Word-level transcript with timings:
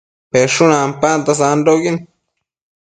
peshun 0.31 0.71
ampambanta 0.79 1.31
sandoquin 1.39 1.95